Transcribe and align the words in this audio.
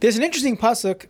There's 0.00 0.16
an 0.16 0.22
interesting 0.22 0.56
pasuk 0.56 1.06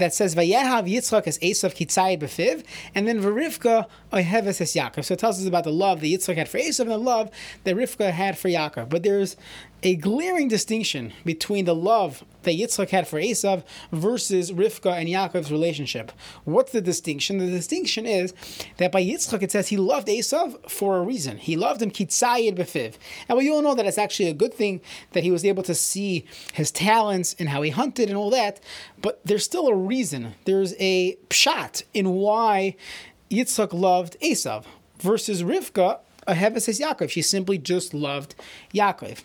that 0.00 0.12
says 0.12 0.34
Vayehav 0.34 0.90
Yitzchak 0.90 1.26
as 1.26 1.38
Esav 1.38 1.74
Kitzayid 1.74 2.20
Befiv, 2.20 2.64
and 2.94 3.06
then 3.06 3.22
Varivka 3.22 3.86
Oheves 4.12 4.60
es 4.60 4.74
Yaakov. 4.74 5.04
So 5.04 5.14
it 5.14 5.20
tells 5.20 5.40
us 5.40 5.46
about 5.46 5.64
the 5.64 5.72
love 5.72 6.00
that 6.00 6.06
Yitzchak 6.06 6.36
had 6.36 6.48
for 6.48 6.58
Esav 6.58 6.80
and 6.80 6.90
the 6.90 6.98
love 6.98 7.30
that 7.64 7.76
Rivka 7.76 8.10
had 8.10 8.36
for 8.36 8.48
Yaakov. 8.48 8.88
But 8.88 9.02
there's 9.04 9.36
a 9.82 9.96
glaring 9.96 10.48
distinction 10.48 11.12
between 11.24 11.64
the 11.64 11.74
love 11.74 12.24
that 12.42 12.52
Yitzchak 12.52 12.90
had 12.90 13.06
for 13.06 13.20
Esav 13.20 13.64
versus 13.92 14.52
Rivka 14.52 14.92
and 14.92 15.08
Yaakov's 15.08 15.50
relationship. 15.50 16.12
What's 16.44 16.72
the 16.72 16.80
distinction? 16.80 17.38
The 17.38 17.46
distinction 17.46 18.06
is 18.06 18.34
that 18.78 18.92
by 18.92 19.02
Yitzchak 19.02 19.42
it 19.42 19.52
says 19.52 19.68
he 19.68 19.76
loved 19.76 20.08
Esav 20.08 20.68
for 20.68 20.96
a 20.96 21.02
reason. 21.02 21.38
He 21.38 21.56
loved 21.56 21.82
him 21.82 21.90
kitzayid 21.90 22.56
befiv. 22.56 22.94
And 23.28 23.38
we 23.38 23.50
all 23.50 23.62
know 23.62 23.74
that 23.74 23.86
it's 23.86 23.98
actually 23.98 24.28
a 24.28 24.34
good 24.34 24.54
thing 24.54 24.80
that 25.12 25.22
he 25.22 25.30
was 25.30 25.44
able 25.44 25.62
to 25.64 25.74
see 25.74 26.24
his 26.52 26.70
talents 26.70 27.34
and 27.38 27.48
how 27.48 27.62
he 27.62 27.70
hunted 27.70 28.08
and 28.08 28.16
all 28.16 28.30
that. 28.30 28.60
But 29.00 29.20
there's 29.24 29.44
still 29.44 29.68
a 29.68 29.74
reason. 29.74 30.34
There's 30.44 30.74
a 30.78 31.16
pshat 31.28 31.82
in 31.94 32.10
why 32.10 32.76
Yitzchak 33.30 33.72
loved 33.72 34.16
Esav 34.20 34.64
versus 34.98 35.42
Rivka. 35.42 36.00
Aheva 36.26 36.60
says 36.60 36.78
Yaakov. 36.78 37.10
She 37.10 37.22
simply 37.22 37.58
just 37.58 37.94
loved 37.94 38.34
Yaakov. 38.74 39.22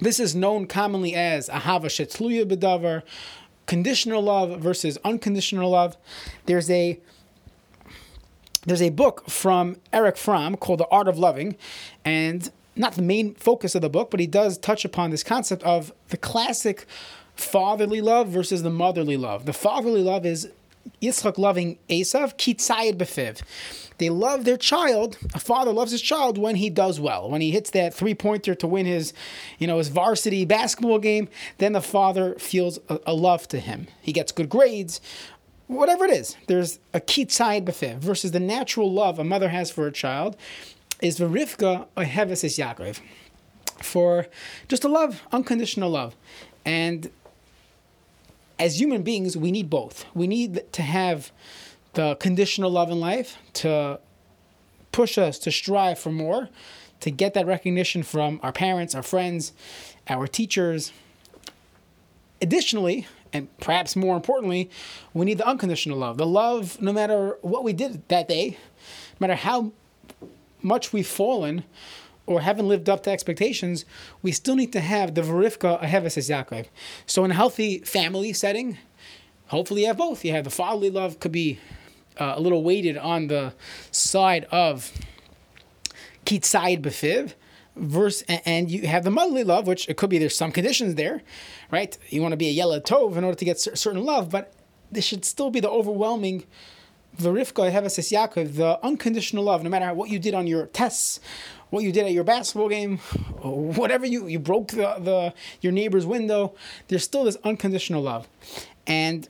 This 0.00 0.18
is 0.18 0.34
known 0.34 0.66
commonly 0.66 1.14
as 1.14 1.48
ahava 1.48 1.86
shetluya 1.86 2.44
bedavar, 2.44 3.02
conditional 3.66 4.22
love 4.22 4.60
versus 4.60 4.98
unconditional 5.04 5.70
love. 5.70 5.96
There's 6.46 6.70
a 6.70 6.98
there's 8.64 8.82
a 8.82 8.90
book 8.90 9.28
from 9.28 9.76
Erich 9.92 10.16
Fromm 10.16 10.56
called 10.56 10.78
The 10.78 10.86
Art 10.88 11.08
of 11.08 11.18
Loving, 11.18 11.56
and 12.04 12.50
not 12.76 12.92
the 12.94 13.02
main 13.02 13.34
focus 13.34 13.74
of 13.74 13.82
the 13.82 13.90
book, 13.90 14.10
but 14.10 14.20
he 14.20 14.26
does 14.26 14.56
touch 14.56 14.84
upon 14.84 15.10
this 15.10 15.24
concept 15.24 15.64
of 15.64 15.92
the 16.08 16.16
classic 16.16 16.86
fatherly 17.34 18.00
love 18.00 18.28
versus 18.28 18.62
the 18.62 18.70
motherly 18.70 19.16
love. 19.16 19.46
The 19.46 19.52
fatherly 19.52 20.02
love 20.02 20.24
is 20.24 20.50
Yitzchak 21.00 21.38
loving 21.38 21.78
Esav, 21.88 22.36
kitzayid 22.36 22.96
befiv. 22.96 23.42
They 23.98 24.10
love 24.10 24.44
their 24.44 24.56
child. 24.56 25.18
A 25.34 25.38
father 25.38 25.72
loves 25.72 25.92
his 25.92 26.02
child 26.02 26.38
when 26.38 26.56
he 26.56 26.70
does 26.70 26.98
well. 26.98 27.30
When 27.30 27.40
he 27.40 27.50
hits 27.50 27.70
that 27.70 27.94
three 27.94 28.14
pointer 28.14 28.54
to 28.56 28.66
win 28.66 28.86
his, 28.86 29.12
you 29.58 29.66
know, 29.66 29.78
his 29.78 29.88
varsity 29.88 30.44
basketball 30.44 30.98
game, 30.98 31.28
then 31.58 31.72
the 31.72 31.80
father 31.80 32.34
feels 32.36 32.78
a, 32.88 32.98
a 33.06 33.14
love 33.14 33.46
to 33.48 33.60
him. 33.60 33.86
He 34.00 34.12
gets 34.12 34.32
good 34.32 34.48
grades. 34.48 35.00
Whatever 35.66 36.04
it 36.04 36.10
is, 36.10 36.36
there's 36.48 36.78
a 36.92 37.00
kitzayid 37.00 37.64
befiv 37.64 37.98
versus 37.98 38.32
the 38.32 38.40
natural 38.40 38.92
love 38.92 39.18
a 39.18 39.24
mother 39.24 39.48
has 39.48 39.70
for 39.70 39.86
a 39.86 39.92
child 39.92 40.36
is 41.02 41.18
Verivka 41.18 41.86
Oheves 41.96 42.44
is 42.44 42.56
Yaakov. 42.56 43.00
For 43.82 44.28
just 44.68 44.84
a 44.84 44.88
love, 44.88 45.22
unconditional 45.32 45.90
love. 45.90 46.16
And 46.64 47.10
as 48.58 48.80
human 48.80 49.02
beings, 49.02 49.36
we 49.36 49.50
need 49.50 49.70
both. 49.70 50.04
We 50.14 50.26
need 50.26 50.72
to 50.72 50.82
have 50.82 51.32
the 51.94 52.16
conditional 52.16 52.70
love 52.70 52.90
in 52.90 53.00
life 53.00 53.36
to 53.54 54.00
push 54.92 55.18
us 55.18 55.38
to 55.40 55.50
strive 55.50 55.98
for 55.98 56.10
more, 56.10 56.48
to 57.00 57.10
get 57.10 57.34
that 57.34 57.46
recognition 57.46 58.02
from 58.02 58.38
our 58.42 58.52
parents, 58.52 58.94
our 58.94 59.02
friends, 59.02 59.52
our 60.08 60.26
teachers. 60.26 60.92
Additionally, 62.40 63.06
and 63.32 63.48
perhaps 63.58 63.96
more 63.96 64.14
importantly, 64.14 64.70
we 65.14 65.24
need 65.24 65.38
the 65.38 65.46
unconditional 65.46 65.98
love. 65.98 66.18
The 66.18 66.26
love, 66.26 66.80
no 66.80 66.92
matter 66.92 67.38
what 67.40 67.64
we 67.64 67.72
did 67.72 68.06
that 68.08 68.28
day, 68.28 68.58
no 69.20 69.26
matter 69.26 69.34
how 69.34 69.72
much 70.60 70.92
we've 70.92 71.06
fallen, 71.06 71.64
or 72.26 72.40
haven't 72.40 72.68
lived 72.68 72.88
up 72.88 73.02
to 73.04 73.10
expectations, 73.10 73.84
we 74.22 74.32
still 74.32 74.56
need 74.56 74.72
to 74.72 74.80
have 74.80 75.14
the 75.14 75.22
Verivka 75.22 75.82
Aheves 75.82 76.16
Yaakov. 76.16 76.66
So 77.06 77.24
in 77.24 77.30
a 77.30 77.34
healthy 77.34 77.78
family 77.78 78.32
setting, 78.32 78.78
hopefully 79.48 79.82
you 79.82 79.88
have 79.88 79.96
both. 79.96 80.24
You 80.24 80.32
have 80.32 80.44
the 80.44 80.50
fatherly 80.50 80.90
love 80.90 81.20
could 81.20 81.32
be 81.32 81.58
uh, 82.18 82.34
a 82.36 82.40
little 82.40 82.62
weighted 82.62 82.96
on 82.96 83.26
the 83.28 83.54
side 83.90 84.44
of 84.50 84.92
Kitzayid 86.24 86.82
Befiv, 86.82 87.34
verse 87.74 88.22
and 88.28 88.70
you 88.70 88.86
have 88.86 89.02
the 89.02 89.10
motherly 89.10 89.44
love, 89.44 89.66
which 89.66 89.88
it 89.88 89.96
could 89.96 90.10
be 90.10 90.18
there's 90.18 90.36
some 90.36 90.52
conditions 90.52 90.94
there, 90.94 91.22
right? 91.70 91.96
You 92.10 92.22
want 92.22 92.32
to 92.32 92.36
be 92.36 92.48
a 92.48 92.52
yeled 92.52 92.84
tov 92.84 93.16
in 93.16 93.24
order 93.24 93.36
to 93.36 93.44
get 93.44 93.58
certain 93.58 94.04
love, 94.04 94.30
but 94.30 94.52
this 94.90 95.04
should 95.04 95.24
still 95.24 95.50
be 95.50 95.60
the 95.60 95.70
overwhelming 95.70 96.44
Verivka 97.18 97.70
Heveses 97.70 98.10
Yaakov, 98.10 98.56
the 98.56 98.84
unconditional 98.84 99.44
love, 99.44 99.62
no 99.62 99.70
matter 99.70 99.92
what 99.92 100.08
you 100.08 100.18
did 100.18 100.34
on 100.34 100.46
your 100.46 100.66
tests, 100.66 101.20
what 101.70 101.84
you 101.84 101.92
did 101.92 102.04
at 102.04 102.12
your 102.12 102.24
basketball 102.24 102.68
game, 102.68 102.98
whatever 103.42 104.06
you 104.06 104.26
you 104.26 104.38
broke 104.38 104.68
the, 104.68 104.94
the 104.98 105.34
your 105.60 105.72
neighbor's 105.72 106.06
window, 106.06 106.54
there's 106.88 107.04
still 107.04 107.24
this 107.24 107.36
unconditional 107.44 108.02
love. 108.02 108.28
And 108.86 109.28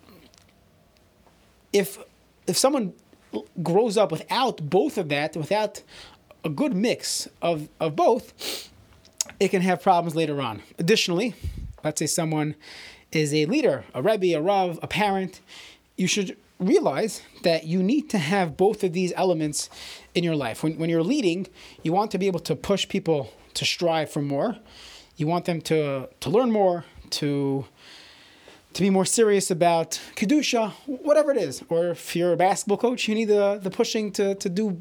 if 1.73 1.99
if 2.47 2.57
someone 2.57 2.95
grows 3.63 3.97
up 3.97 4.13
without 4.13 4.69
both 4.69 4.99
of 4.99 5.09
that, 5.09 5.37
without 5.37 5.83
a 6.45 6.49
good 6.49 6.75
mix 6.75 7.29
of, 7.41 7.69
of 7.81 7.97
both, 7.97 8.71
it 9.41 9.49
can 9.49 9.63
have 9.63 9.83
problems 9.83 10.15
later 10.15 10.41
on. 10.41 10.63
Additionally, 10.79 11.35
let's 11.85 11.99
say 11.99 12.07
someone 12.07 12.55
is 13.13 13.33
a 13.33 13.47
leader, 13.47 13.85
a 13.95 14.03
rebbe, 14.03 14.37
a 14.37 14.41
rav, 14.41 14.79
a 14.83 14.87
parent, 14.87 15.41
you 15.97 16.07
should 16.07 16.37
realize 16.63 17.23
that 17.43 17.65
you 17.65 17.83
need 17.83 18.09
to 18.11 18.19
have 18.19 18.57
both 18.57 18.85
of 18.85 18.93
these 18.93 19.13
elements 19.17 19.69
in 20.15 20.25
your 20.25 20.37
life. 20.37 20.63
When, 20.63 20.79
when 20.79 20.91
you're 20.91 21.03
leading, 21.03 21.47
you 21.83 21.93
want 21.93 22.11
to 22.13 22.19
be 22.19 22.27
able 22.27 22.41
to 22.41 22.57
push 22.57 22.89
people 22.89 23.33
to 23.55 23.65
strive 23.65 24.11
for 24.11 24.23
more. 24.23 24.57
You 25.17 25.27
want 25.27 25.45
them 25.45 25.61
to, 25.63 26.09
to 26.21 26.31
learn 26.31 26.51
more, 26.51 26.85
to, 27.11 27.67
to 28.73 28.83
be 28.83 28.91
more 28.91 29.05
serious 29.05 29.51
about 29.51 30.01
Kedusha, 30.17 30.73
whatever 30.87 31.31
it 31.31 31.39
is. 31.39 31.63
Or 31.69 31.89
if 31.89 32.17
you're 32.17 32.33
a 32.33 32.37
basketball 32.37 32.79
coach, 32.79 33.09
you 33.09 33.15
need 33.15 33.27
the, 33.27 33.59
the 33.63 33.71
pushing 33.71 34.11
to, 34.13 34.35
to 34.37 34.49
do 34.49 34.79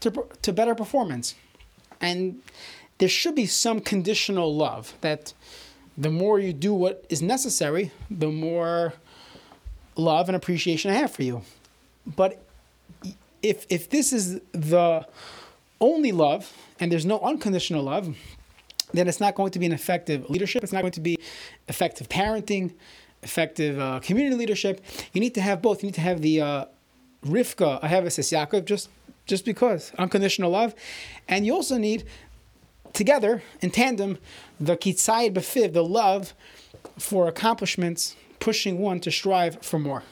to, 0.00 0.26
to 0.42 0.52
better 0.52 0.74
performance. 0.74 1.34
And 2.00 2.42
there 2.98 3.08
should 3.08 3.34
be 3.34 3.46
some 3.46 3.80
conditional 3.80 4.54
love 4.54 4.94
that 5.00 5.32
the 5.96 6.10
more 6.10 6.38
you 6.38 6.52
do 6.52 6.74
what 6.74 7.04
is 7.08 7.22
necessary, 7.22 7.92
the 8.10 8.30
more 8.30 8.94
love 9.96 10.28
and 10.28 10.36
appreciation 10.36 10.90
I 10.90 10.94
have 10.94 11.10
for 11.10 11.22
you. 11.22 11.42
But 12.06 12.42
if 13.42 13.66
if 13.68 13.90
this 13.90 14.12
is 14.12 14.40
the 14.52 15.06
only 15.80 16.12
love 16.12 16.52
and 16.80 16.90
there's 16.90 17.06
no 17.06 17.18
unconditional 17.20 17.82
love, 17.82 18.14
then 18.92 19.08
it's 19.08 19.20
not 19.20 19.34
going 19.34 19.50
to 19.52 19.58
be 19.58 19.66
an 19.66 19.72
effective 19.72 20.28
leadership. 20.30 20.62
It's 20.62 20.72
not 20.72 20.82
going 20.82 20.92
to 20.92 21.00
be 21.00 21.18
effective 21.68 22.08
parenting, 22.08 22.72
effective 23.22 23.78
uh, 23.78 24.00
community 24.00 24.36
leadership. 24.36 24.80
You 25.12 25.20
need 25.20 25.34
to 25.34 25.40
have 25.40 25.60
both. 25.62 25.82
You 25.82 25.88
need 25.88 25.94
to 25.94 26.00
have 26.00 26.22
the 26.22 26.40
uh, 26.40 26.64
Rivka 27.24 27.80
Aheves 27.82 28.18
Yaakov, 28.18 28.64
just 28.64 28.88
just 29.26 29.44
because 29.44 29.92
unconditional 29.98 30.50
love, 30.50 30.74
and 31.28 31.46
you 31.46 31.54
also 31.54 31.78
need 31.78 32.04
together 32.92 33.42
in 33.60 33.70
tandem 33.70 34.18
the 34.60 34.76
kitzayid 34.76 35.32
befiv, 35.32 35.72
the 35.72 35.84
love 35.84 36.34
for 36.98 37.28
accomplishments 37.28 38.16
pushing 38.42 38.78
one 38.78 38.98
to 39.00 39.10
strive 39.10 39.62
for 39.62 39.78
more. 39.78 40.02